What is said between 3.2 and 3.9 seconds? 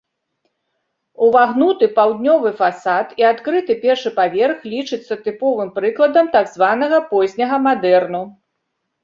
і адкрыты